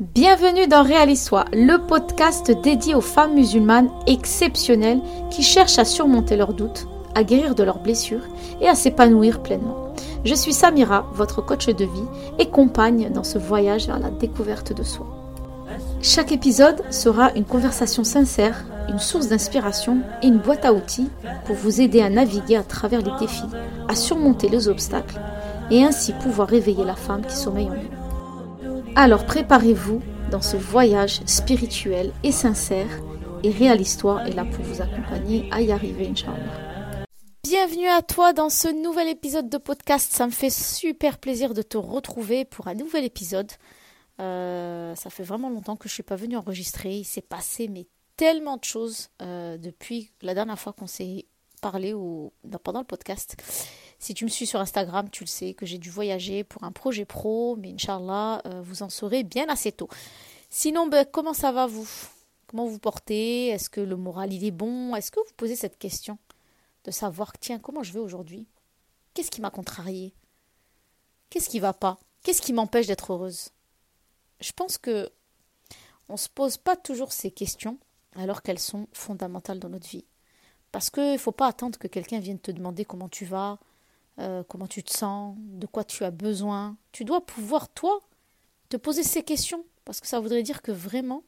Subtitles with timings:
[0.00, 6.52] Bienvenue dans Réalisoi, le podcast dédié aux femmes musulmanes exceptionnelles qui cherchent à surmonter leurs
[6.52, 8.26] doutes, à guérir de leurs blessures
[8.60, 9.94] et à s'épanouir pleinement.
[10.24, 12.08] Je suis Samira, votre coach de vie
[12.40, 15.06] et compagne dans ce voyage vers la découverte de soi.
[16.02, 21.08] Chaque épisode sera une conversation sincère, une source d'inspiration et une boîte à outils
[21.44, 23.42] pour vous aider à naviguer à travers les défis,
[23.88, 25.20] à surmonter les obstacles
[25.70, 28.03] et ainsi pouvoir réveiller la femme qui sommeille en nous.
[28.96, 30.00] Alors préparez-vous
[30.30, 32.86] dans ce voyage spirituel et sincère
[33.42, 37.04] et Réaliste-toi est là pour vous accompagner à y arriver, Inch'Allah.
[37.42, 40.12] Bienvenue à toi dans ce nouvel épisode de podcast.
[40.12, 43.50] Ça me fait super plaisir de te retrouver pour un nouvel épisode.
[44.20, 46.98] Euh, ça fait vraiment longtemps que je suis pas venue enregistrer.
[46.98, 51.26] Il s'est passé mais tellement de choses euh, depuis la dernière fois qu'on s'est
[51.60, 52.32] parlé ou
[52.62, 53.36] pendant le podcast.
[54.04, 56.72] Si tu me suis sur Instagram, tu le sais que j'ai dû voyager pour un
[56.72, 59.88] projet pro, mais Inch'Allah, euh, vous en saurez bien assez tôt.
[60.50, 61.88] Sinon, ben, comment ça va vous?
[62.46, 63.46] Comment vous portez?
[63.46, 64.94] Est-ce que le moral il est bon?
[64.94, 66.18] Est-ce que vous posez cette question
[66.84, 68.46] de savoir, tiens, comment je vais aujourd'hui?
[69.14, 70.12] Qu'est-ce qui m'a contrarié?
[71.30, 71.98] Qu'est-ce qui va pas?
[72.22, 73.52] Qu'est-ce qui m'empêche d'être heureuse?
[74.38, 75.08] Je pense que
[76.10, 77.78] on se pose pas toujours ces questions
[78.16, 80.04] alors qu'elles sont fondamentales dans notre vie.
[80.72, 83.58] Parce qu'il ne faut pas attendre que quelqu'un vienne te demander comment tu vas,
[84.18, 86.76] euh, comment tu te sens, de quoi tu as besoin.
[86.92, 88.02] Tu dois pouvoir, toi,
[88.68, 91.24] te poser ces questions, parce que ça voudrait dire que vraiment,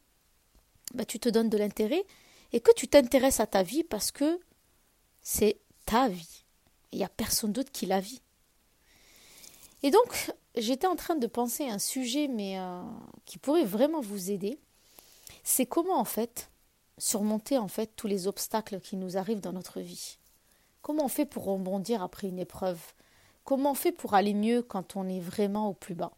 [0.95, 2.05] bah, tu te donnes de l'intérêt
[2.53, 4.41] et que tu t'intéresses à ta vie parce que
[5.23, 6.45] c'est ta vie.
[6.93, 8.23] Il n'y a personne d'autre qui la vit.
[9.83, 12.83] Et donc, j'étais en train de penser à un sujet, mais euh,
[13.25, 14.59] qui pourrait vraiment vous aider.
[15.43, 16.51] C'est comment, en fait,
[16.99, 20.19] surmonter en fait tous les obstacles qui nous arrivent dans notre vie.
[20.87, 22.79] Comment on fait pour rebondir après une épreuve?
[23.43, 26.13] Comment on fait pour aller mieux quand on est vraiment au plus bas?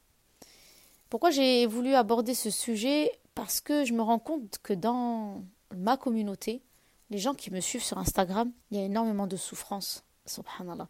[1.08, 3.19] Pourquoi j'ai voulu aborder ce sujet?
[3.34, 5.42] Parce que je me rends compte que dans
[5.75, 6.60] ma communauté,
[7.08, 10.04] les gens qui me suivent sur Instagram, il y a énormément de souffrance.
[10.26, 10.88] Subhanallah.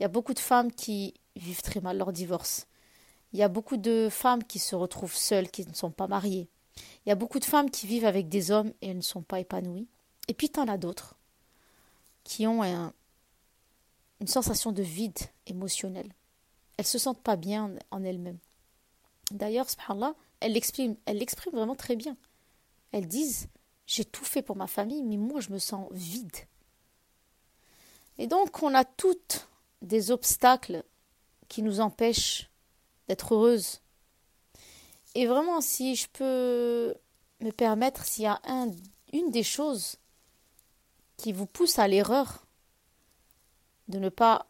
[0.00, 2.66] Il y a beaucoup de femmes qui vivent très mal leur divorce.
[3.34, 6.48] Il y a beaucoup de femmes qui se retrouvent seules, qui ne sont pas mariées.
[7.04, 9.20] Il y a beaucoup de femmes qui vivent avec des hommes et elles ne sont
[9.20, 9.86] pas épanouies.
[10.28, 11.16] Et puis, tu en as d'autres
[12.26, 12.62] qui ont
[14.20, 16.12] une sensation de vide émotionnel.
[16.76, 18.40] Elles se sentent pas bien en, elles-mêmes.
[19.30, 22.16] D'ailleurs, subhanallah, elles l'expriment, elles l'expriment vraiment très bien.
[22.90, 23.48] Elles disent
[23.86, 26.36] J'ai tout fait pour ma famille, mais moi je me sens vide.
[28.18, 29.48] Et donc, on a toutes
[29.82, 30.82] des obstacles
[31.48, 32.50] qui nous empêchent
[33.08, 33.82] d'être heureuses.
[35.14, 36.94] Et vraiment, si je peux
[37.40, 38.70] me permettre, s'il y a un,
[39.12, 39.96] une des choses
[41.16, 42.46] qui vous pousse à l'erreur
[43.88, 44.46] de ne pas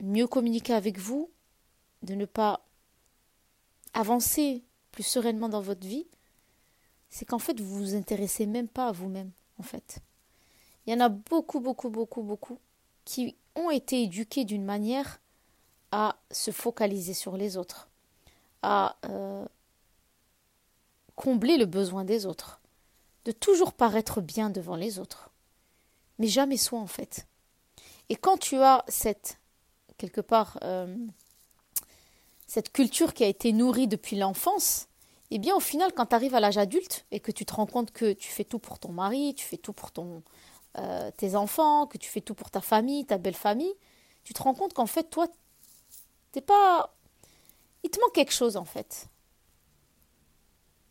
[0.00, 1.30] mieux communiquer avec vous,
[2.02, 2.64] de ne pas
[3.94, 6.06] avancer plus sereinement dans votre vie,
[7.08, 10.00] c'est qu'en fait vous vous intéressez même pas à vous-même en fait.
[10.86, 12.58] Il y en a beaucoup beaucoup beaucoup beaucoup
[13.04, 15.20] qui ont été éduqués d'une manière
[15.92, 17.88] à se focaliser sur les autres,
[18.62, 19.46] à euh,
[21.14, 22.60] combler le besoin des autres,
[23.26, 25.30] de toujours paraître bien devant les autres,
[26.18, 27.26] mais jamais soi en fait.
[28.08, 29.40] Et quand tu as cette,
[29.98, 30.96] quelque part, euh,
[32.46, 34.86] cette culture qui a été nourrie depuis l'enfance,
[35.32, 37.66] eh bien au final, quand tu arrives à l'âge adulte et que tu te rends
[37.66, 40.22] compte que tu fais tout pour ton mari, tu fais tout pour ton,
[40.78, 43.74] euh, tes enfants, que tu fais tout pour ta famille, ta belle famille,
[44.22, 45.26] tu te rends compte qu'en fait, toi,
[46.30, 46.94] t'es pas.
[47.82, 49.08] Il te manque quelque chose en fait.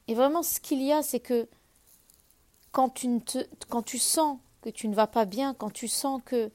[0.09, 1.47] Et vraiment, ce qu'il y a, c'est que
[2.75, 6.47] quand tu, sens que tu ne vas pas bien, quand tu sens que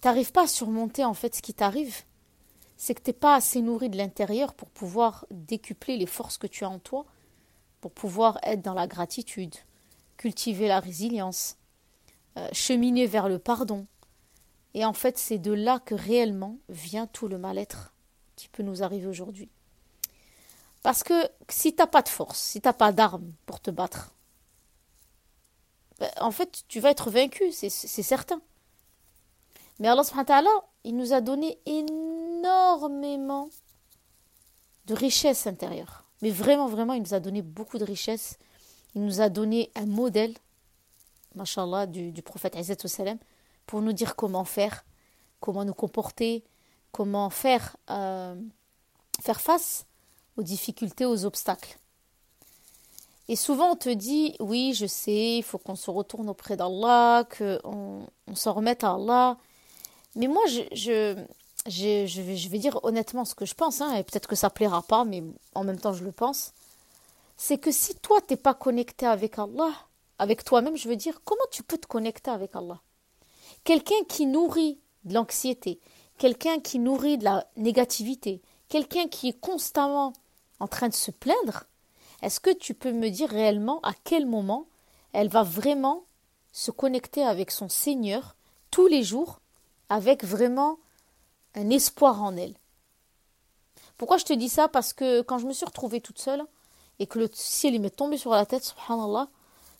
[0.00, 2.02] tu n'arrives pas à surmonter en fait ce qui t'arrive,
[2.76, 6.48] c'est que tu n'es pas assez nourri de l'intérieur pour pouvoir décupler les forces que
[6.48, 7.06] tu as en toi,
[7.80, 9.54] pour pouvoir être dans la gratitude,
[10.16, 11.56] cultiver la résilience,
[12.36, 13.86] euh, cheminer vers le pardon.
[14.74, 17.94] Et en fait, c'est de là que réellement vient tout le mal-être
[18.34, 19.50] qui peut nous arriver aujourd'hui.
[20.82, 23.70] Parce que si tu n'as pas de force, si tu n'as pas d'armes pour te
[23.70, 24.15] battre,
[25.98, 28.40] ben, en fait, tu vas être vaincu, c'est certain.
[29.78, 30.46] Mais Allah subhanahu
[30.84, 33.48] il nous a donné énormément
[34.86, 36.04] de richesses intérieures.
[36.22, 38.38] Mais vraiment, vraiment, il nous a donné beaucoup de richesses.
[38.94, 40.34] Il nous a donné un modèle,
[41.34, 42.56] mashallah, du, du prophète
[42.86, 43.18] salam,
[43.66, 44.84] pour nous dire comment faire,
[45.40, 46.44] comment nous comporter,
[46.92, 48.40] comment faire, euh,
[49.20, 49.86] faire face
[50.36, 51.78] aux difficultés, aux obstacles.
[53.28, 57.24] Et souvent on te dit, oui, je sais, il faut qu'on se retourne auprès d'Allah,
[57.36, 59.36] qu'on on s'en remette à Allah.
[60.14, 60.62] Mais moi, je,
[61.68, 65.04] je, vais, dire honnêtement ce que je pense, hein, et peut-être que ça plaira pas,
[65.04, 65.22] mais
[65.54, 66.52] en même temps je le pense,
[67.36, 69.72] c'est que si toi t'es pas connecté avec Allah,
[70.18, 72.80] avec toi-même, je veux dire, comment tu peux te connecter avec Allah?
[73.64, 75.80] Quelqu'un qui nourrit de l'anxiété,
[76.18, 80.12] quelqu'un qui nourrit de la négativité, quelqu'un qui est constamment
[80.60, 81.64] en train de se plaindre,
[82.22, 84.66] est-ce que tu peux me dire réellement à quel moment
[85.12, 86.04] elle va vraiment
[86.52, 88.36] se connecter avec son Seigneur
[88.70, 89.40] tous les jours
[89.88, 90.78] avec vraiment
[91.54, 92.54] un espoir en elle?
[93.98, 94.68] Pourquoi je te dis ça?
[94.68, 96.44] Parce que quand je me suis retrouvée toute seule
[96.98, 99.28] et que le ciel m'est tombé sur la tête, subhanallah,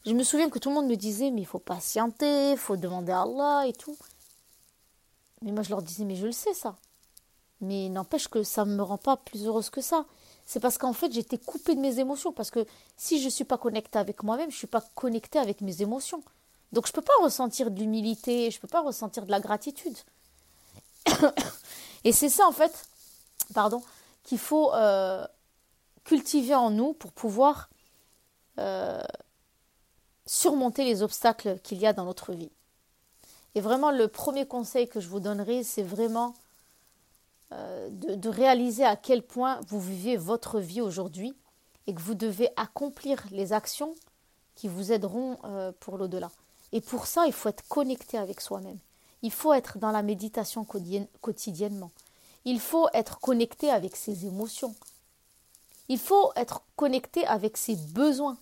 [0.07, 2.77] je me souviens que tout le monde me disait mais il faut patienter, il faut
[2.77, 3.97] demander à Allah et tout.
[5.43, 6.77] Mais moi je leur disais mais je le sais ça.
[7.61, 10.05] Mais n'empêche que ça ne me rend pas plus heureuse que ça.
[10.47, 12.33] C'est parce qu'en fait j'étais coupée de mes émotions.
[12.33, 12.65] Parce que
[12.97, 15.83] si je ne suis pas connectée avec moi-même, je ne suis pas connectée avec mes
[15.83, 16.23] émotions.
[16.73, 19.41] Donc je ne peux pas ressentir de l'humilité, je ne peux pas ressentir de la
[19.41, 19.97] gratitude.
[22.05, 22.87] Et c'est ça en fait,
[23.55, 23.83] pardon,
[24.23, 25.27] qu'il faut euh,
[26.05, 27.69] cultiver en nous pour pouvoir
[28.59, 29.03] euh,
[30.27, 32.51] surmonter les obstacles qu'il y a dans notre vie.
[33.55, 36.35] Et vraiment, le premier conseil que je vous donnerai, c'est vraiment
[37.53, 41.35] euh, de, réaliser à quel point vous vivez votre vie aujourd'hui
[41.87, 43.95] et que vous devez accomplir les actions
[44.55, 45.39] qui vous aideront
[45.81, 46.31] pour l'au-delà.
[46.73, 48.79] Et pour ça, il faut être connecté avec soi-même.
[49.23, 50.67] Il faut être dans la méditation
[51.21, 51.91] quotidiennement.
[52.45, 54.75] Il faut être connecté avec ses émotions.
[55.89, 58.39] Il faut être connecté avec ses besoins.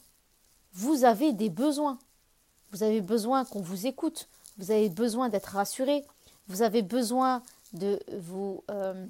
[0.72, 1.98] Vous avez des besoins.
[2.70, 4.28] Vous avez besoin qu'on vous écoute.
[4.58, 6.04] Vous avez besoin d'être rassuré.
[6.48, 7.42] Vous avez besoin
[7.74, 9.06] de vous, euh,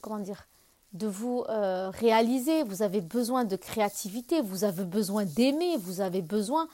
[0.00, 0.46] comment dire,
[0.92, 2.62] de vous euh, réaliser.
[2.62, 4.40] Vous avez besoin de créativité.
[4.40, 5.76] Vous avez besoin d'aimer.
[5.76, 6.68] Vous avez besoin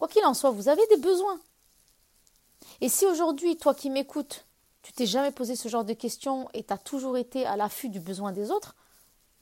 [0.00, 1.38] Quoi qu'il en soit, vous avez des besoins.
[2.80, 4.46] Et si aujourd'hui, toi qui m'écoutes,
[4.80, 7.90] tu t'es jamais posé ce genre de questions et tu as toujours été à l'affût
[7.90, 8.76] du besoin des autres,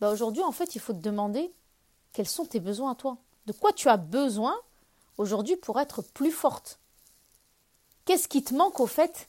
[0.00, 1.52] bah aujourd'hui, en fait, il faut te demander
[2.12, 3.18] quels sont tes besoins à toi.
[3.46, 4.56] De quoi tu as besoin
[5.16, 6.80] aujourd'hui pour être plus forte?
[8.04, 9.28] Qu'est-ce qui te manque au fait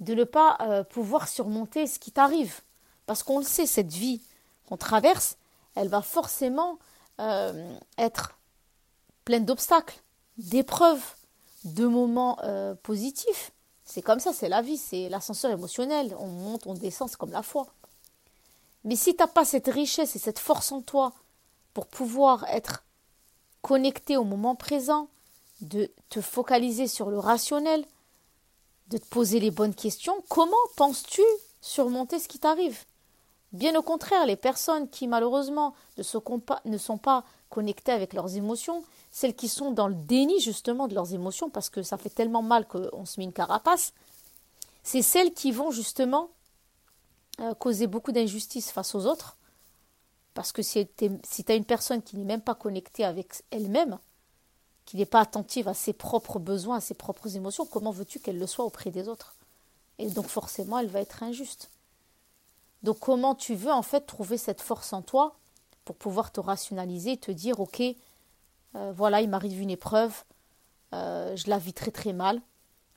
[0.00, 2.60] de ne pas euh, pouvoir surmonter ce qui t'arrive
[3.06, 4.20] Parce qu'on le sait, cette vie
[4.68, 5.36] qu'on traverse,
[5.74, 6.78] elle va forcément
[7.20, 8.38] euh, être
[9.24, 10.00] pleine d'obstacles
[10.36, 11.02] d'épreuves,
[11.64, 13.50] de moments euh, positifs.
[13.84, 16.14] C'est comme ça, c'est la vie, c'est l'ascenseur émotionnel.
[16.18, 17.66] On monte, on descend, c'est comme la foi.
[18.84, 21.12] Mais si tu n'as pas cette richesse et cette force en toi
[21.74, 22.84] pour pouvoir être
[23.62, 25.08] connecté au moment présent,
[25.60, 27.84] de te focaliser sur le rationnel,
[28.88, 31.22] de te poser les bonnes questions, comment penses-tu
[31.60, 32.84] surmonter ce qui t'arrive?
[33.52, 39.34] Bien au contraire, les personnes qui malheureusement ne, sont pas connectées avec leurs émotions, celles
[39.34, 42.66] qui sont dans le déni justement de leurs émotions, parce que ça fait tellement mal
[42.66, 43.94] qu'on se met une carapace,
[44.82, 46.30] c'est celles qui vont justement
[47.40, 49.36] euh, causer beaucoup d'injustice face aux autres.
[50.34, 51.10] Parce que si tu
[51.48, 53.98] as une personne qui n'est même pas connectée avec elle-même,
[54.88, 58.38] qui n'est pas attentive à ses propres besoins, à ses propres émotions, comment veux-tu qu'elle
[58.38, 59.34] le soit auprès des autres?
[59.98, 61.70] Et donc forcément, elle va être injuste.
[62.82, 65.36] Donc comment tu veux en fait trouver cette force en toi
[65.84, 67.82] pour pouvoir te rationaliser, te dire ok,
[68.76, 70.24] euh, voilà, il m'arrive une épreuve,
[70.94, 72.40] euh, je la vis très très mal,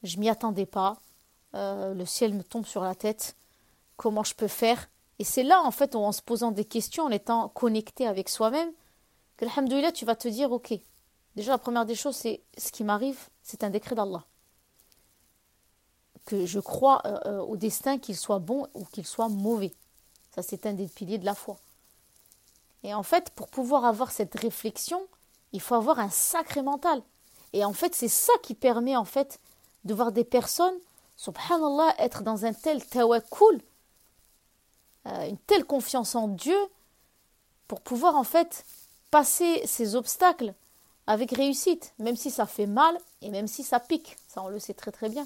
[0.03, 0.95] je m'y attendais pas,
[1.55, 3.35] euh, le ciel me tombe sur la tête,
[3.97, 4.87] comment je peux faire?
[5.19, 8.71] Et c'est là, en fait, en se posant des questions, en étant connecté avec soi-même,
[9.35, 10.73] que, tu vas te dire, ok,
[11.35, 14.23] déjà la première des choses, c'est ce qui m'arrive, c'est un décret d'Allah.
[16.25, 17.01] Que je crois
[17.41, 19.73] au destin, qu'il soit bon ou qu'il soit mauvais.
[20.35, 21.57] Ça, c'est un des piliers de la foi.
[22.83, 25.05] Et en fait, pour pouvoir avoir cette réflexion,
[25.51, 27.01] il faut avoir un sacré mental.
[27.53, 29.39] Et en fait, c'est ça qui permet en fait
[29.83, 30.77] de voir des personnes,
[31.17, 33.61] subhanallah, être dans un tel tawakkul,
[35.07, 36.57] euh, une telle confiance en Dieu,
[37.67, 38.65] pour pouvoir en fait
[39.11, 40.53] passer ces obstacles
[41.07, 44.17] avec réussite, même si ça fait mal et même si ça pique.
[44.27, 45.25] Ça, on le sait très très bien.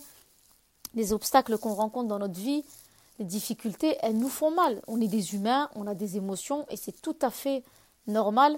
[0.94, 2.63] Les obstacles qu'on rencontre dans notre vie,
[3.20, 4.82] les difficultés, elles nous font mal.
[4.88, 7.63] On est des humains, on a des émotions et c'est tout à fait
[8.08, 8.58] normal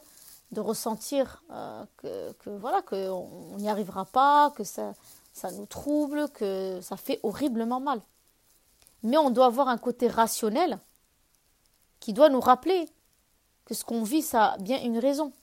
[0.51, 4.93] de ressentir euh, que, voilà qu'on n'y arrivera pas, que ça,
[5.33, 8.01] ça nous trouble, que ça fait horriblement mal.
[9.03, 10.79] Mais on doit avoir un côté rationnel
[11.99, 12.89] qui doit nous rappeler
[13.65, 15.33] que ce qu'on vit, ça a bien une raison.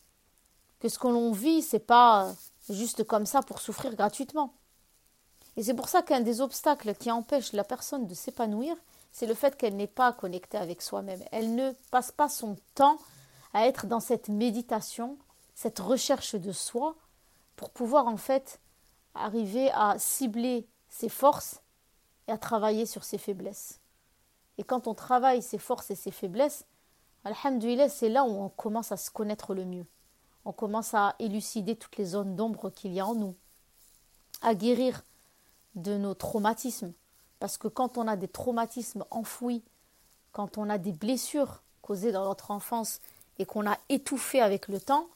[0.85, 2.31] Que ce que l'on vit, c'est pas
[2.69, 4.53] juste comme ça pour souffrir gratuitement.
[5.57, 8.77] Et c'est pour ça qu'un des obstacles qui empêche la personne de s'épanouir,
[9.11, 11.25] c'est le fait qu'elle n'est pas connectée avec soi-même.
[11.33, 12.99] Elle ne passe pas son temps
[13.55, 15.17] à être dans cette méditation,
[15.55, 16.97] cette recherche de soi,
[17.57, 18.61] pour pouvoir en fait
[19.15, 21.63] arriver à cibler ses forces
[22.29, 23.81] et à travailler sur ses faiblesses.
[24.59, 26.67] Et quand on travaille ses forces et ses faiblesses,
[27.25, 29.87] Alhamdulillah, c'est là où on commence à se connaître le mieux.
[30.45, 33.35] On commence à élucider toutes les zones d'ombre qu'il y a en nous,
[34.43, 35.03] à guérir
[35.75, 36.93] de nos traumatismes.
[37.41, 39.63] Parce que quand on a des traumatismes enfouis,
[40.33, 43.01] quand on a des blessures causées dans notre enfance
[43.39, 45.09] et qu'on a étouffé avec le temps,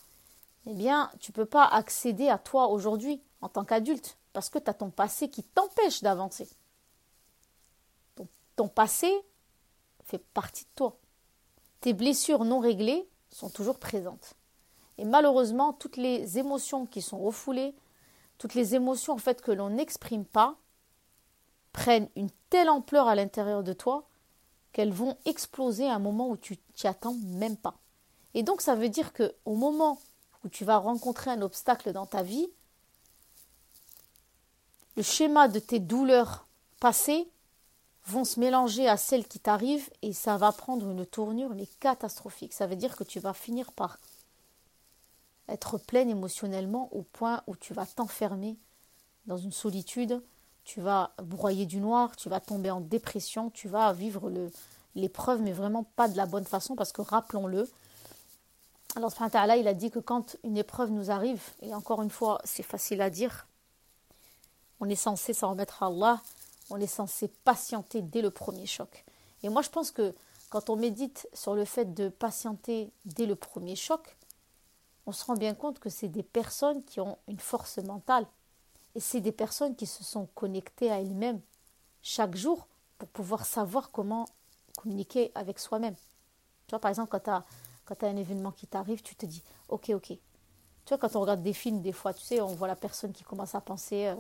[0.67, 4.59] eh bien, tu ne peux pas accéder à toi aujourd'hui en tant qu'adulte parce que
[4.59, 6.49] tu as ton passé qui t'empêche d'avancer.
[8.57, 9.13] ton passé
[10.05, 10.99] fait partie de toi
[11.81, 14.35] tes blessures non réglées sont toujours présentes.
[14.99, 17.75] Et malheureusement, toutes les émotions qui sont refoulées,
[18.37, 20.57] toutes les émotions en fait que l'on n'exprime pas,
[21.73, 24.09] prennent une telle ampleur à l'intérieur de toi
[24.73, 27.77] qu'elles vont exploser à un moment où tu t'y attends même pas.
[28.35, 30.01] Et donc ça veut dire que au moment
[30.45, 32.49] où tu vas rencontrer un obstacle dans ta vie,
[34.97, 36.47] le schéma de tes douleurs
[36.81, 37.29] passées
[38.07, 42.53] vont se mélanger à celles qui t'arrivent et ça va prendre une tournure mais catastrophique.
[42.53, 43.99] Ça veut dire que tu vas finir par
[45.49, 48.57] être pleine émotionnellement au point où tu vas t'enfermer
[49.27, 50.23] dans une solitude,
[50.65, 54.31] tu vas broyer du noir, tu vas tomber en dépression, tu vas vivre
[54.95, 57.69] l'épreuve mais vraiment pas de la bonne façon parce que rappelons-le,
[58.97, 62.41] alors là il a dit que quand une épreuve nous arrive, et encore une fois
[62.45, 63.47] c'est facile à dire,
[64.81, 66.21] on est censé s'en remettre à Allah,
[66.71, 69.05] on est censé patienter dès le premier choc.
[69.43, 70.15] Et moi, je pense que
[70.51, 74.17] quand on médite sur le fait de patienter dès le premier choc,
[75.09, 78.27] on se rend bien compte que c'est des personnes qui ont une force mentale.
[78.95, 81.41] Et c'est des personnes qui se sont connectées à elles-mêmes
[82.03, 82.67] chaque jour
[82.99, 84.27] pour pouvoir savoir comment
[84.77, 85.95] communiquer avec soi-même.
[86.67, 87.43] Tu vois, par exemple, quand
[87.89, 90.09] tu as, un événement qui t'arrive, tu te dis, ok, ok.
[90.09, 90.19] Tu
[90.91, 93.25] vois, quand on regarde des films, des fois, tu sais, on voit la personne qui
[93.25, 94.15] commence à penser euh,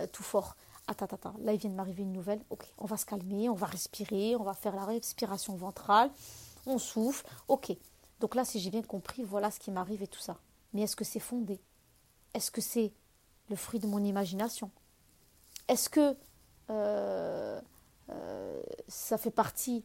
[0.00, 0.54] euh, tout fort
[0.86, 3.54] attends, attends, là il vient de m'arriver une nouvelle, ok, on va se calmer, on
[3.54, 6.10] va respirer, on va faire la respiration ventrale,
[6.66, 7.76] on souffle, ok.
[8.20, 10.36] Donc là, si j'ai bien compris, voilà ce qui m'arrive et tout ça.
[10.72, 11.60] Mais est-ce que c'est fondé?
[12.34, 12.92] Est-ce que c'est
[13.48, 14.70] le fruit de mon imagination?
[15.68, 16.16] Est-ce que
[16.70, 17.60] euh,
[18.10, 19.84] euh, ça fait partie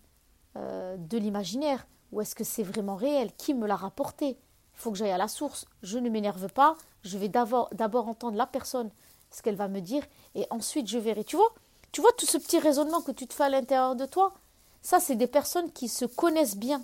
[0.58, 1.88] euh, de l'imaginaire?
[2.12, 3.32] Ou est-ce que c'est vraiment réel?
[3.38, 4.27] Qui me l'a rapporté?
[4.27, 5.65] Il faut que j'aille à la source.
[5.82, 6.75] Je ne m'énerve pas.
[7.04, 8.92] Je vais d'abord entendre la personne
[9.32, 11.24] ce qu'elle va me dire, et ensuite je verrai.
[11.24, 11.54] Tu vois?
[11.92, 14.34] Tu vois tout ce petit raisonnement que tu te fais à l'intérieur de toi?
[14.82, 16.84] Ça, c'est des personnes qui se connaissent bien.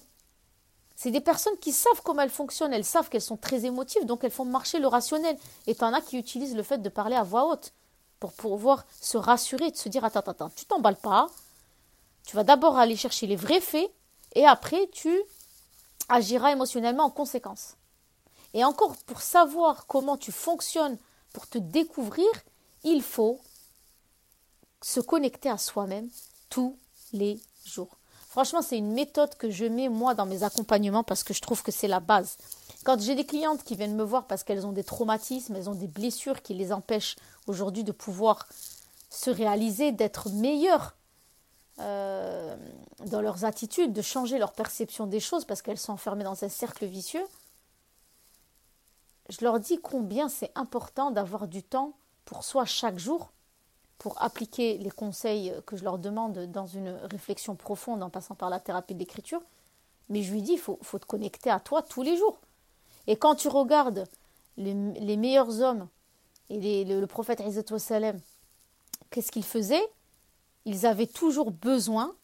[1.01, 4.23] C'est des personnes qui savent comment elles fonctionnent, elles savent qu'elles sont très émotives, donc
[4.23, 5.35] elles font marcher le rationnel.
[5.65, 7.73] Et en as qui utilisent le fait de parler à voix haute
[8.19, 11.27] pour pouvoir se rassurer, de se dire attends, attends, attends, tu t'emballes pas.
[12.23, 13.91] Tu vas d'abord aller chercher les vrais faits
[14.35, 15.19] et après tu
[16.07, 17.77] agiras émotionnellement en conséquence.
[18.53, 20.99] Et encore, pour savoir comment tu fonctionnes
[21.33, 22.29] pour te découvrir,
[22.83, 23.41] il faut
[24.83, 26.11] se connecter à soi-même
[26.51, 26.77] tous
[27.11, 27.97] les jours.
[28.31, 31.63] Franchement, c'est une méthode que je mets moi dans mes accompagnements parce que je trouve
[31.63, 32.37] que c'est la base.
[32.85, 35.75] Quand j'ai des clientes qui viennent me voir parce qu'elles ont des traumatismes, elles ont
[35.75, 38.47] des blessures qui les empêchent aujourd'hui de pouvoir
[39.09, 40.95] se réaliser, d'être meilleures
[41.79, 42.55] euh,
[43.05, 46.49] dans leurs attitudes, de changer leur perception des choses parce qu'elles sont enfermées dans un
[46.49, 47.27] cercle vicieux,
[49.27, 53.33] je leur dis combien c'est important d'avoir du temps pour soi chaque jour,
[54.01, 58.49] pour appliquer les conseils que je leur demande dans une réflexion profonde en passant par
[58.49, 59.43] la thérapie de l'écriture.
[60.09, 62.39] Mais je lui dis, il faut, te connecter à toi tous les jours.
[63.05, 64.07] Et quand tu regardes
[64.57, 64.73] les,
[65.17, 65.87] meilleurs hommes
[66.49, 67.43] et le, prophète
[67.77, 68.19] Salem,
[69.11, 69.87] qu'est-ce qu'ils faisaient?
[70.65, 72.15] Ils avaient toujours besoin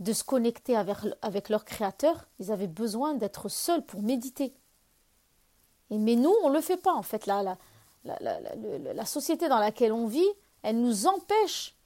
[0.00, 4.52] de se connecter avec, leur créateur, ils avaient besoin d'être seuls pour méditer
[5.90, 7.26] mais nous, on ne le fait pas en fait.
[7.26, 7.56] La,
[8.04, 10.26] la, société dans laquelle on vit,
[10.64, 11.76] elle nous empêche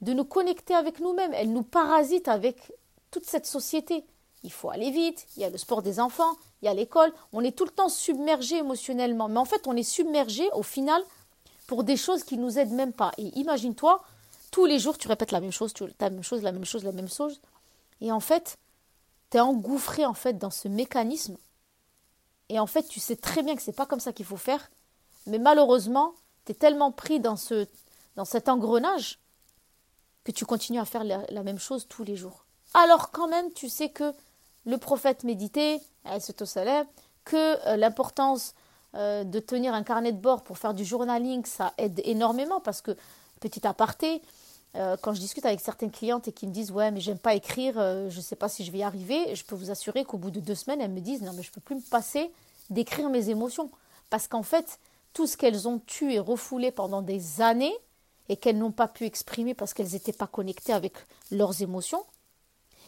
[0.00, 1.32] de nous connecter avec nous-mêmes.
[1.34, 2.72] Elle nous parasite avec
[3.10, 4.04] toute cette société.
[4.42, 7.12] Il faut aller vite, il y a le sport des enfants, il y a l'école.
[7.32, 9.28] On est tout le temps submergé émotionnellement.
[9.28, 11.00] Mais en fait, on est submergé au final
[11.66, 13.12] pour des choses qui ne nous aident même pas.
[13.16, 14.02] Et imagine-toi,
[14.50, 16.84] tous les jours, tu répètes la même chose, tu, la même chose, la même chose,
[16.84, 17.40] la même chose.
[18.00, 18.58] Et en fait,
[19.30, 21.36] tu es engouffré en fait dans ce mécanisme
[22.48, 24.70] et en fait, tu sais très bien que c'est pas comme ça qu'il faut faire,
[25.26, 26.14] mais malheureusement,
[26.44, 27.66] tu es tellement pris dans, ce,
[28.16, 29.18] dans cet engrenage
[30.24, 32.46] que tu continues à faire la, même chose tous les jours.
[32.72, 34.12] Alors quand même, tu sais que
[34.64, 35.80] le prophète méditait,
[37.24, 38.54] que euh, l'importance
[38.94, 42.80] euh, de tenir un carnet de bord pour faire du journaling, ça aide énormément parce
[42.80, 42.96] que,
[43.40, 44.22] petit aparté,
[44.76, 47.34] euh, quand je discute avec certaines clientes et qui me disent ouais mais j'aime pas
[47.34, 47.74] écrire,
[48.08, 50.40] je sais pas si je vais y arriver, je peux vous assurer qu'au bout de
[50.40, 52.32] deux semaines elles me disent non mais je peux plus me passer
[52.70, 53.70] d'écrire mes émotions
[54.10, 54.80] parce qu'en fait
[55.12, 57.74] tout ce qu'elles ont tué et refoulé pendant des années
[58.28, 60.94] et qu'elles n'ont pas pu exprimer parce qu'elles n'étaient pas connectées avec
[61.30, 62.04] leurs émotions,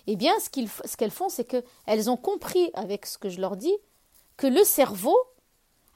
[0.07, 3.75] eh bien, ce qu'elles font, c'est qu'elles ont compris, avec ce que je leur dis,
[4.37, 5.17] que le cerveau,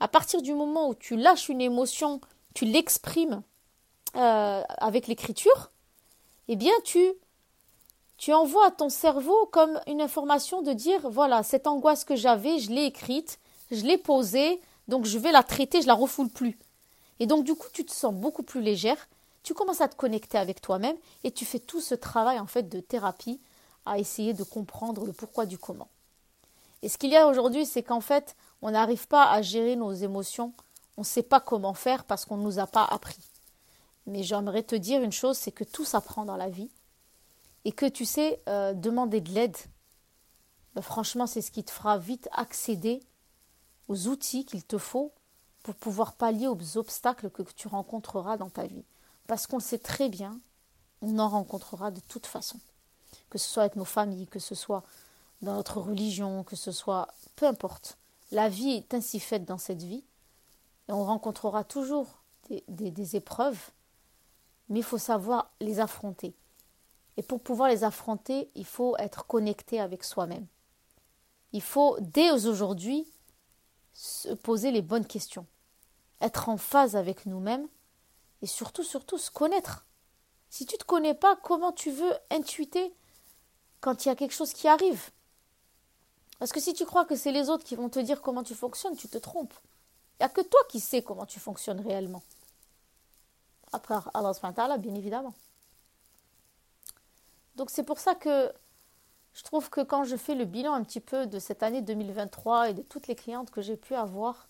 [0.00, 2.20] à partir du moment où tu lâches une émotion,
[2.54, 3.42] tu l'exprimes
[4.16, 5.70] euh, avec l'écriture,
[6.48, 7.12] eh bien, tu,
[8.16, 12.58] tu envoies à ton cerveau comme une information de dire, voilà, cette angoisse que j'avais,
[12.58, 13.38] je l'ai écrite,
[13.70, 16.58] je l'ai posée, donc je vais la traiter, je la refoule plus.
[17.20, 19.08] Et donc, du coup, tu te sens beaucoup plus légère,
[19.42, 22.68] tu commences à te connecter avec toi-même et tu fais tout ce travail, en fait,
[22.68, 23.40] de thérapie
[23.86, 25.88] à essayer de comprendre le pourquoi du comment.
[26.82, 29.92] Et ce qu'il y a aujourd'hui, c'est qu'en fait, on n'arrive pas à gérer nos
[29.92, 30.52] émotions,
[30.96, 33.18] on ne sait pas comment faire parce qu'on ne nous a pas appris.
[34.06, 36.70] Mais j'aimerais te dire une chose, c'est que tout s'apprend dans la vie
[37.64, 39.56] et que tu sais, euh, demander de l'aide,
[40.74, 43.00] ben, franchement, c'est ce qui te fera vite accéder
[43.88, 45.12] aux outils qu'il te faut
[45.62, 48.84] pour pouvoir pallier aux obstacles que tu rencontreras dans ta vie.
[49.30, 50.40] Parce qu'on le sait très bien,
[51.02, 52.58] on en rencontrera de toute façon
[53.30, 54.82] que ce soit avec nos familles, que ce soit
[55.40, 57.06] dans notre religion, que ce soit
[57.36, 57.96] peu importe.
[58.32, 60.02] La vie est ainsi faite dans cette vie
[60.88, 62.08] et on rencontrera toujours
[62.66, 63.70] des, épreuves,
[64.68, 66.34] mais il faut savoir les affronter.
[67.16, 70.48] Et pour pouvoir les affronter, il faut être connecté avec soi-même.
[71.52, 73.06] Il faut dès aujourd'hui
[73.92, 75.46] se poser les bonnes questions,
[76.20, 77.68] être en phase avec nous-mêmes
[78.42, 79.84] et surtout, surtout se connaître.
[80.48, 82.92] Si tu ne te connais pas, comment tu veux intuiter
[83.80, 85.10] quand il y a quelque chose qui arrive?
[86.38, 88.54] Parce que si tu crois que c'est les autres qui vont te dire comment tu
[88.54, 89.54] fonctionnes, tu te trompes.
[90.18, 92.22] Il n'y a que toi qui sais comment tu fonctionnes réellement.
[93.72, 95.34] Après Allah, bien évidemment.
[97.56, 98.52] Donc c'est pour ça que
[99.34, 102.70] je trouve que quand je fais le bilan un petit peu de cette année 2023
[102.70, 104.48] et de toutes les clientes que j'ai pu avoir,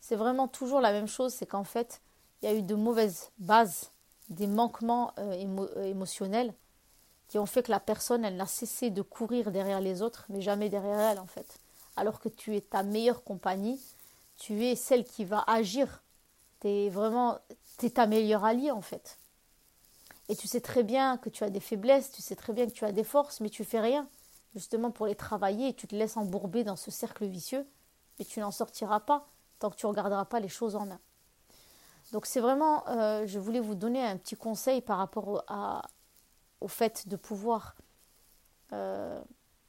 [0.00, 2.00] c'est vraiment toujours la même chose, c'est qu'en fait,
[2.42, 3.90] il y a eu de mauvaises bases,
[4.28, 6.54] des manquements euh, euh, émotionnels
[7.28, 10.40] qui ont fait que la personne, elle n'a cessé de courir derrière les autres, mais
[10.40, 11.58] jamais derrière elle en fait.
[11.96, 13.80] Alors que tu es ta meilleure compagnie,
[14.36, 16.02] tu es celle qui va agir.
[16.60, 17.38] Tu es vraiment,
[17.94, 19.18] ta meilleure alliée en fait.
[20.28, 22.72] Et tu sais très bien que tu as des faiblesses, tu sais très bien que
[22.72, 24.08] tu as des forces, mais tu fais rien
[24.54, 27.66] justement pour les travailler et tu te laisses embourber dans ce cercle vicieux,
[28.18, 31.00] et tu n'en sortiras pas tant que tu ne regarderas pas les choses en main.
[32.12, 35.44] Donc c'est vraiment, euh, je voulais vous donner un petit conseil par rapport
[36.60, 37.76] au fait de pouvoir
[38.72, 39.22] euh,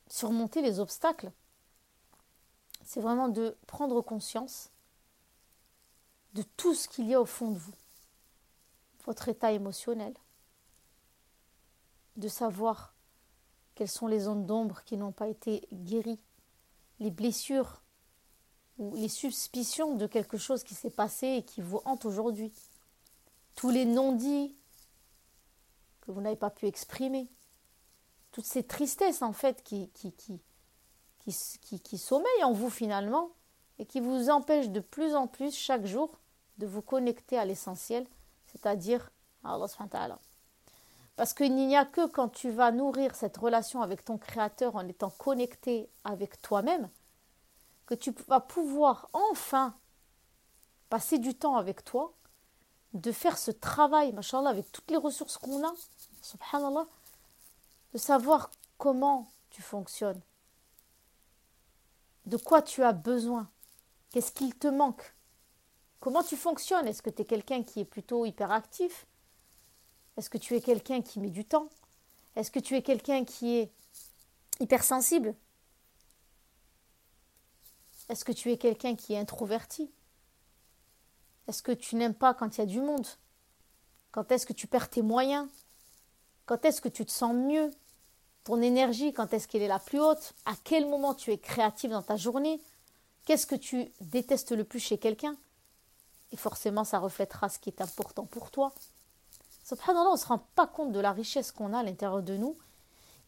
[0.08, 1.32] surmonter les obstacles,
[2.84, 4.72] c'est vraiment de prendre conscience
[6.34, 7.74] de tout ce qu'il y a au fond de vous,
[9.06, 10.14] votre état émotionnel,
[12.16, 12.94] de savoir
[13.76, 16.20] quelles sont les zones d'ombre qui n'ont pas été guéries,
[17.00, 17.82] les blessures
[18.80, 22.52] ou les suspicions de quelque chose qui s'est passé et qui vous hante aujourd'hui,
[23.56, 24.56] tous les non-dits
[26.02, 27.28] que vous n'avez pas pu exprimer.
[28.32, 30.40] Toutes ces tristesses, en fait, qui, qui, qui,
[31.62, 33.32] qui, qui, sommeillent en vous finalement
[33.80, 36.18] et qui vous empêchent de plus en plus chaque jour
[36.58, 38.08] de vous connecter à l'essentiel,
[38.48, 39.12] c'est-à-dire
[39.44, 40.20] à Allah
[41.16, 44.88] Parce qu'il n'y a que quand tu vas nourrir cette relation avec ton Créateur en
[44.88, 46.90] étant connecté avec toi-même,
[47.90, 49.76] que tu vas pouvoir enfin
[50.92, 52.14] passer du temps avec toi,
[52.94, 55.74] de faire ce travail, machallah, avec toutes les ressources qu'on a,
[56.22, 56.86] subhanallah,
[57.94, 60.22] de savoir comment tu fonctionnes,
[62.28, 63.50] de quoi tu as besoin,
[64.12, 65.16] qu'est-ce qu'il te manque,
[66.00, 69.08] comment tu fonctionnes, est-ce que tu es quelqu'un qui est plutôt hyperactif,
[70.16, 71.70] est-ce que tu es quelqu'un qui met du temps,
[72.36, 73.74] est-ce que tu es quelqu'un qui est
[74.60, 75.34] hypersensible,
[78.10, 79.92] est-ce que tu es quelqu'un qui est introverti,
[81.48, 83.08] est-ce que tu n'aimes pas quand il y a du monde,
[84.12, 85.48] quand est-ce que tu perds tes moyens,
[86.46, 87.72] quand est-ce que tu te sens mieux?
[88.44, 90.34] Ton énergie, quand est-ce qu'elle est la plus haute?
[90.46, 92.60] À quel moment tu es créatif dans ta journée?
[93.26, 95.36] Qu'est-ce que tu détestes le plus chez quelqu'un?
[96.32, 98.74] Et forcément, ça reflètera ce qui est important pour toi.
[99.64, 102.38] Subhanallah, on ne se rend pas compte de la richesse qu'on a à l'intérieur de
[102.38, 102.58] nous.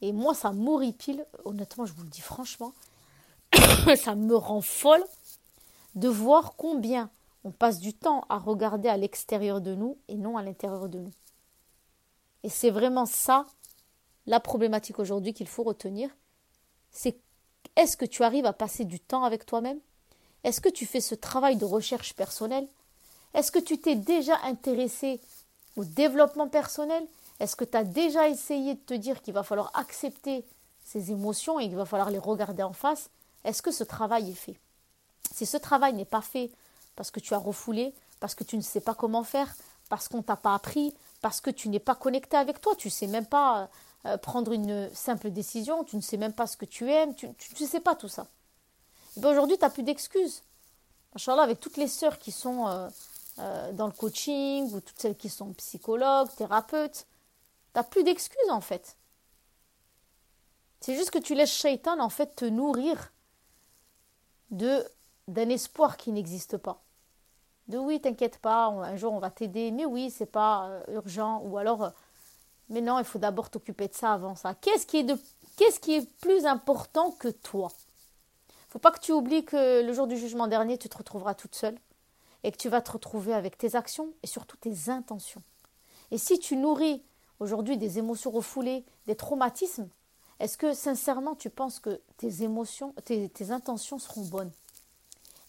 [0.02, 2.74] Et moi, ça m'horripile, honnêtement, je vous le dis franchement,
[3.96, 5.04] ça me rend folle
[5.96, 7.10] de voir combien
[7.44, 11.00] on passe du temps à regarder à l'extérieur de nous et non à l'intérieur de
[11.00, 11.12] nous.
[12.44, 13.46] Et c'est vraiment ça
[14.28, 16.10] la problématique aujourd'hui qu'il faut retenir.
[16.92, 17.18] C'est
[17.76, 19.80] est-ce que tu arrives à passer du temps avec toi-même?
[20.44, 22.68] Est-ce que tu fais ce travail de recherche personnelle?
[23.34, 25.20] Est-ce que tu t'es déjà intéressé
[25.76, 27.04] au développement personnel?
[27.40, 30.46] Est-ce que tu as déjà essayé de te dire qu'il va falloir accepter
[30.84, 33.10] ces émotions et qu'il va falloir les regarder en face?
[33.44, 34.60] Est-ce que ce travail est fait?
[35.34, 36.52] Si ce travail n'est pas fait
[36.96, 39.54] parce que tu as refoulé, parce que tu ne sais pas comment faire,
[39.90, 43.08] parce qu'on t'a pas appris, parce que tu n'es pas connecté avec toi, tu sais
[43.08, 43.70] même pas
[44.06, 47.28] euh, prendre une simple décision, tu ne sais même pas ce que tu aimes, tu
[47.28, 48.28] ne sais pas tout ça.
[49.18, 50.44] Ben aujourd'hui, tu n'as plus d'excuses.
[51.16, 52.90] Inch'Allah, avec toutes les sœurs qui sont euh,
[53.40, 57.06] euh, dans le coaching ou toutes celles qui sont psychologues, thérapeutes,
[57.74, 58.96] tu n'as plus d'excuses en fait.
[60.80, 63.12] C'est juste que tu laisses Shaitan en fait te nourrir
[64.52, 64.86] de
[65.28, 66.82] d'un espoir qui n'existe pas.
[67.68, 71.58] De oui, t'inquiète pas, un jour on va t'aider, mais oui, c'est pas urgent, ou
[71.58, 71.92] alors
[72.72, 74.56] mais non, il faut d'abord t'occuper de ça avant ça.
[74.56, 75.18] Qu'est-ce qui est de
[75.58, 77.70] qu'est-ce qui est plus important que toi?
[78.70, 81.54] Faut pas que tu oublies que le jour du jugement dernier, tu te retrouveras toute
[81.54, 81.78] seule
[82.44, 85.44] et que tu vas te retrouver avec tes actions et surtout tes intentions.
[86.12, 87.04] Et si tu nourris
[87.42, 89.90] aujourd'hui des émotions refoulées, des traumatismes,
[90.42, 94.52] est-ce que sincèrement tu penses que tes émotions, tes, intentions seront bonnes?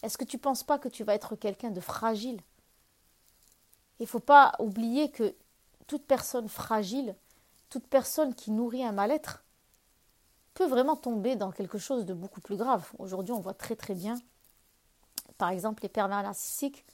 [0.03, 2.39] Est-ce que tu ne penses pas que tu vas être quelqu'un de fragile?
[3.99, 5.33] Il ne faut pas oublier que
[5.87, 7.15] toute personne fragile,
[7.69, 9.43] toute personne qui nourrit un mal-être,
[10.53, 12.87] peut vraiment tomber dans quelque chose de beaucoup plus grave.
[12.99, 14.21] Aujourd'hui, on voit très très bien,
[15.39, 16.85] par exemple, les pervers narcissiques,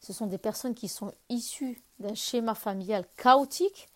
[0.00, 3.88] ce sont des personnes qui sont issues d'un schéma familial chaotique,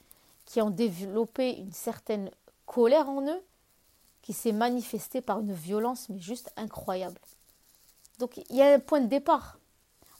[0.44, 2.30] qui ont développé une certaine
[2.72, 3.42] colère en eux,
[4.22, 7.20] qui s'est manifestée par une violence, mais juste incroyable.
[8.18, 9.58] Donc il y a un point de départ.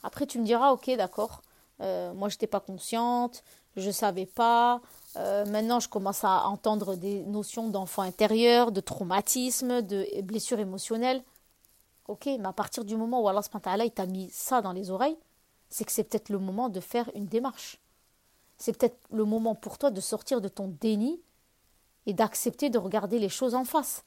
[0.03, 1.41] Après, tu me diras, ok, d'accord,
[1.81, 3.43] euh, moi je n'étais pas consciente,
[3.75, 4.81] je ne savais pas.
[5.15, 11.23] Euh, maintenant, je commence à entendre des notions d'enfant intérieur, de traumatisme, de blessures émotionnelles.
[12.07, 13.41] Ok, mais à partir du moment où Allah
[13.85, 15.17] il t'a mis ça dans les oreilles,
[15.69, 17.79] c'est que c'est peut-être le moment de faire une démarche.
[18.57, 21.21] C'est peut-être le moment pour toi de sortir de ton déni
[22.05, 24.03] et d'accepter de regarder les choses en face.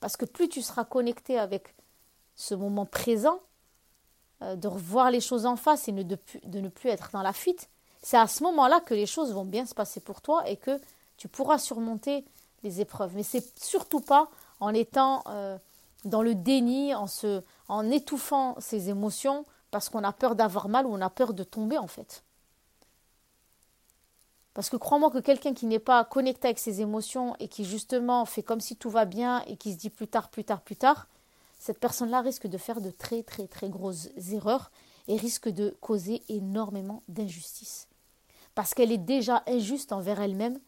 [0.00, 1.74] Parce que plus tu seras connecté avec
[2.36, 3.40] ce moment présent,
[4.42, 7.68] euh, de revoir les choses en face et de ne plus être dans la fuite,
[8.02, 10.78] c'est à ce moment-là que les choses vont bien se passer pour toi et que
[11.16, 12.24] tu pourras surmonter
[12.62, 13.12] les épreuves.
[13.14, 14.28] Mais c'est surtout pas
[14.60, 15.56] en étant euh,
[16.04, 17.06] dans le déni, en,
[17.68, 21.44] en étouffant ses émotions parce qu'on a peur d'avoir mal ou on a peur de
[21.44, 22.22] tomber en fait.
[24.54, 28.24] Parce que crois-moi que quelqu'un qui n'est pas connecté avec ses émotions et qui justement
[28.24, 30.76] fait comme si tout va bien et qui se dit plus tard, plus tard, plus
[30.76, 31.08] tard,
[31.58, 34.70] cette personne-là risque de faire de très très très grosses erreurs
[35.08, 37.88] et risque de causer énormément d'injustice
[38.54, 40.58] parce qu'elle est déjà injuste envers elle-même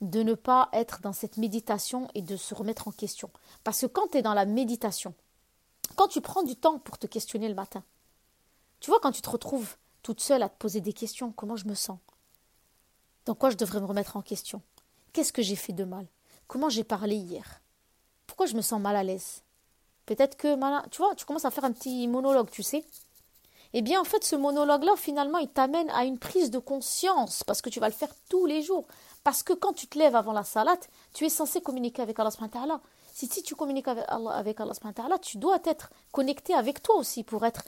[0.00, 3.30] de ne pas être dans cette méditation et de se remettre en question.
[3.62, 5.14] Parce que quand tu es dans la méditation,
[5.96, 7.84] quand tu prends du temps pour te questionner le matin,
[8.80, 11.68] tu vois, quand tu te retrouves toute seule à te poser des questions, comment je
[11.68, 11.98] me sens
[13.24, 14.62] Dans quoi je devrais me remettre en question?
[15.12, 16.06] Qu'est-ce que j'ai fait de mal?
[16.48, 17.62] Comment j'ai parlé hier?
[18.26, 19.42] Pourquoi je me sens mal à l'aise?
[20.06, 20.56] Peut-être que,
[20.88, 22.84] tu vois, tu commences à faire un petit monologue, tu sais,
[23.74, 27.62] eh bien, en fait, ce monologue-là, finalement, il t'amène à une prise de conscience, parce
[27.62, 28.86] que tu vas le faire tous les jours.
[29.24, 30.76] Parce que quand tu te lèves avant la salat,
[31.14, 32.30] tu es censé communiquer avec Allah
[33.14, 37.24] Si, si tu communiques avec Allah, avec Allah tu dois être connecté avec toi aussi
[37.24, 37.64] pour être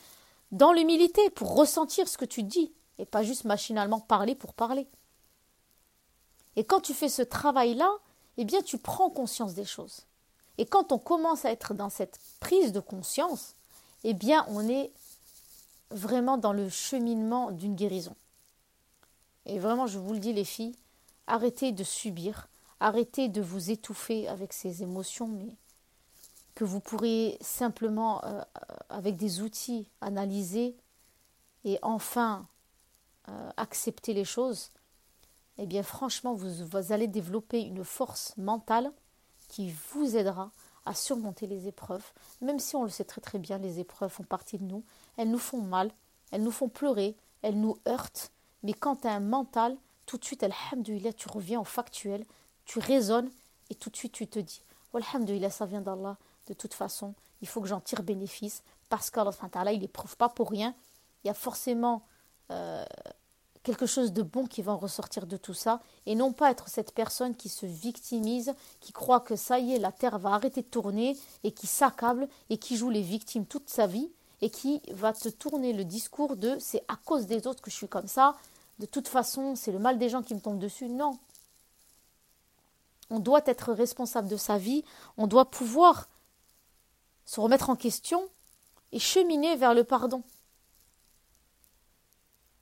[0.53, 4.87] dans l'humilité, pour ressentir ce que tu dis, et pas juste machinalement parler pour parler.
[6.57, 7.91] Et quand tu fais ce travail-là,
[8.37, 10.03] eh bien, tu prends conscience des choses.
[10.59, 13.55] Et quand on commence à être dans cette prise de conscience,
[14.05, 14.93] eh bien, on est
[15.91, 18.15] vraiment dans le cheminement d'une guérison.
[19.47, 20.77] Et vraiment, je vous le dis, les filles,
[21.27, 22.49] arrêtez de subir,
[22.81, 25.57] arrêtez de vous étouffer avec ces émotions, mais
[26.55, 28.43] que vous pourrez simplement, euh,
[28.89, 30.77] avec des outils, analyser
[31.65, 32.47] et enfin
[33.29, 34.71] euh, accepter les choses.
[35.59, 38.91] Eh bien, franchement, vous, allez développer une force mentale
[39.49, 40.51] qui vous aidera
[40.85, 42.05] à surmonter les épreuves,
[42.43, 44.85] même si on le sait très très bien, les épreuves font partie de nous,
[45.17, 45.91] elles nous font mal,
[46.31, 50.25] elles nous font pleurer, elles nous heurtent, mais quand tu as un mental, tout de
[50.25, 52.27] suite, alhamdoulilah, tu reviens au factuel,
[52.67, 53.31] tu raisonnes
[53.71, 54.63] et tout de suite tu te dis,
[54.93, 59.73] alhamdoulilah, ça vient d'Allah, de toute façon, il faut que j'en tire bénéfice, parce qu'Allah,
[59.73, 60.75] il n'éprouve pas pour rien,
[61.23, 62.03] il y a forcément
[62.51, 62.85] euh,
[63.65, 66.69] quelque chose de bon qui va en ressortir de tout ça, et non pas être
[66.69, 70.61] cette personne qui se victimise, qui croit que ça y est, la terre va arrêter
[70.63, 74.11] de tourner, et qui s'accable, et qui joue les victimes toute sa vie,
[74.43, 77.77] et qui va te tourner le discours de c'est à cause des autres que je
[77.77, 78.37] suis comme ça,
[78.79, 80.89] de toute façon c'est le mal des gens qui me tombent dessus.
[80.89, 81.19] Non.
[83.11, 84.85] On doit être responsable de sa vie,
[85.17, 86.09] on doit pouvoir
[87.25, 88.29] se remettre en question
[88.93, 90.23] et cheminer vers le pardon.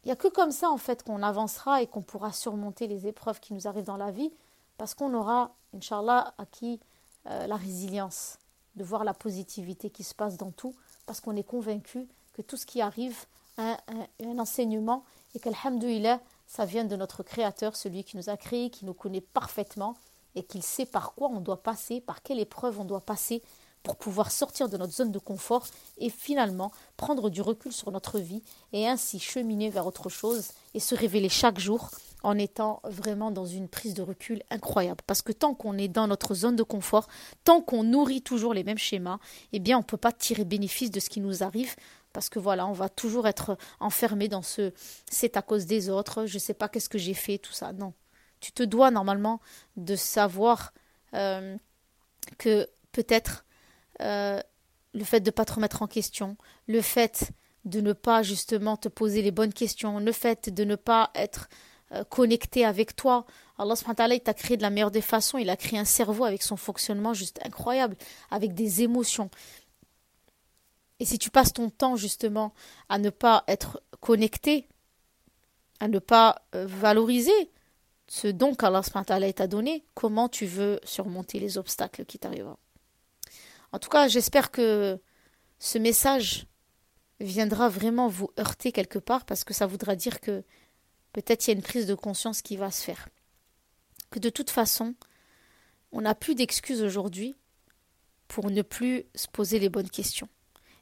[0.05, 3.07] Il n'y a que comme ça, en fait, qu'on avancera et qu'on pourra surmonter les
[3.07, 4.33] épreuves qui nous arrivent dans la vie,
[4.77, 6.81] parce qu'on aura, Inch'Allah, acquis
[7.29, 8.39] euh, la résilience,
[8.75, 10.75] de voir la positivité qui se passe dans tout,
[11.07, 13.27] parce qu'on est convaincu que tout ce qui arrive
[13.59, 13.77] a
[14.25, 18.85] un, enseignement et qu'Alhamdulillah, ça vient de notre Créateur, celui qui nous a créés, qui
[18.85, 19.95] nous connaît parfaitement
[20.35, 23.43] et qu'il sait par quoi on doit passer, par quelle épreuve on doit passer
[23.83, 25.67] pour pouvoir sortir de notre zone de confort
[25.99, 28.43] et finalement prendre du recul sur notre vie
[28.73, 31.91] et ainsi cheminer vers autre chose et se révéler chaque jour
[32.23, 35.01] en étant vraiment dans une prise de recul incroyable.
[35.07, 37.09] Parce que tant qu'on est dans notre zone de confort,
[37.45, 39.19] tant qu'on nourrit toujours les mêmes schémas,
[39.53, 41.75] eh bien on ne peut pas tirer bénéfice de ce qui nous arrive.
[42.13, 44.73] Parce que voilà, on va toujours être enfermé dans ce
[45.11, 47.73] c'est à cause des autres, je ne sais pas qu'est-ce que j'ai fait, tout ça.
[47.73, 47.95] Non.
[48.41, 49.41] Tu te dois normalement
[49.77, 50.73] de savoir
[51.15, 51.57] euh,
[52.39, 53.45] que peut-être
[54.03, 54.41] euh,
[54.95, 56.37] le fait de ne pas te remettre en question,
[56.67, 57.33] le fait
[57.65, 61.49] de ne pas justement te poser les bonnes questions, le fait de ne pas être
[61.93, 63.25] euh, connecté avec toi.
[63.59, 66.43] Allah subhanahu t'a créé de la meilleure des façons, il a créé un cerveau avec
[66.43, 67.97] son fonctionnement juste incroyable,
[68.31, 69.31] avec des émotions.
[70.99, 72.53] Et si tu passes ton temps justement
[72.89, 74.69] à ne pas être connecté,
[75.81, 77.51] à ne pas euh, valoriser
[78.09, 82.55] ce don qu'Allah t'a donné, comment tu veux surmonter les obstacles qui t'arrivent
[83.73, 85.01] En tout cas, j'espère que
[85.59, 86.47] ce message
[87.21, 90.45] viendra vraiment vous heurter quelque part parce que ça voudra dire que
[91.13, 93.09] peut-être il y a une prise de conscience qui va se faire.
[94.11, 94.95] Que de toute façon,
[95.91, 97.35] on n'a plus d'excuses aujourd'hui
[98.29, 100.29] pour ne plus se poser les bonnes questions.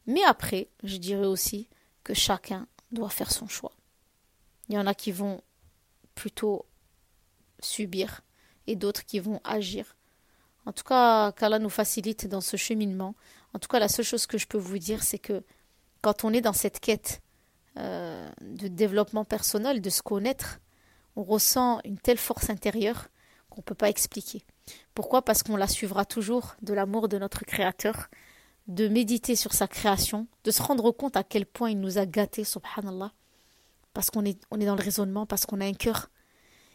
[0.07, 1.69] Mais après, je dirais aussi
[2.05, 3.73] que chacun doit faire son choix.
[4.69, 5.43] Il y en a qui vont
[6.15, 6.67] plutôt
[7.61, 8.23] subir
[8.67, 9.97] et d'autres qui vont agir.
[10.71, 13.17] En tout cas, qu'Allah nous facilite dans ce cheminement.
[13.55, 15.43] En tout cas, la seule chose que je peux vous dire, c'est que
[16.01, 17.23] quand on est dans cette quête
[17.77, 20.61] euh, de développement personnel, de se connaître,
[21.17, 23.09] on ressent une telle force intérieure
[23.49, 24.45] qu'on ne peut pas expliquer.
[24.95, 25.23] Pourquoi?
[25.23, 28.07] Parce qu'on la suivra toujours de l'amour de notre Créateur,
[28.69, 32.07] de méditer sur sa création, de se rendre compte à quel point il nous a
[32.07, 33.11] gâtés, subhanallah,
[33.93, 36.11] parce qu'on est, on est dans le raisonnement, parce qu'on a un cœur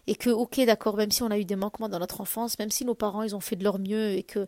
[0.07, 2.71] et que, ok, d'accord, même si on a eu des manquements dans notre enfance, même
[2.71, 4.45] si nos parents, ils ont fait de leur mieux et que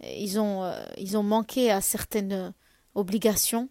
[0.00, 2.50] eh, ils ont, euh, ils ont manqué à certaines euh,
[2.94, 3.68] obligations,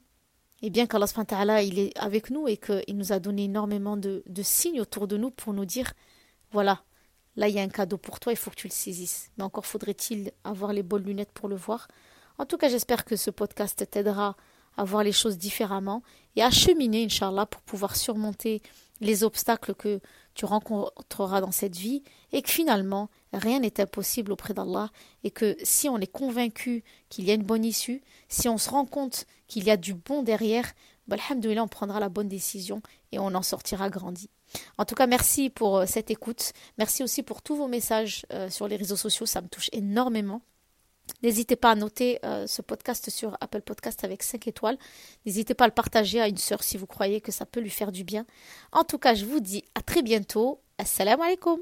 [0.62, 4.42] et bien qu'Allah il est avec nous et qu'il nous a donné énormément de, de,
[4.42, 5.94] signes autour de nous pour nous dire,
[6.52, 6.84] voilà,
[7.36, 9.30] là il y a un cadeau pour toi, il faut que tu le saisisses.
[9.38, 11.88] Mais encore faudrait-il avoir les bonnes lunettes pour le voir.
[12.38, 14.36] En tout cas, j'espère que ce podcast t'aidera
[14.78, 16.04] à voir les choses différemment
[16.36, 18.62] et à cheminer, Inch'Allah, pour pouvoir surmonter
[19.02, 20.02] les obstacles que
[20.36, 24.90] tu rencontreras dans cette vie et que finalement rien n'est impossible auprès d'Allah
[25.24, 28.70] et que si on est convaincu qu'il y a une bonne issue, si on se
[28.70, 30.74] rend compte qu'il y a du bon derrière,
[31.08, 34.30] bah, on prendra la bonne décision et on en sortira grandi.
[34.78, 36.54] En tout cas, merci pour euh, cette écoute.
[36.78, 40.42] Merci aussi pour tous vos messages euh, sur les réseaux sociaux, ça me touche énormément.
[41.24, 44.78] N'hésitez pas à noter euh, ce podcast sur Apple Podcast avec 5 étoiles.
[45.26, 47.70] N'hésitez pas à le partager à une sœur si vous croyez que ça peut lui
[47.70, 48.26] faire du bien.
[48.72, 50.62] En tout cas, je vous dis à très bientôt.
[50.78, 51.60] Assalamu alaikum.